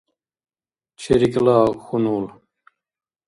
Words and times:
ЧерикӀла 0.99 1.57
хьунул 1.83 2.25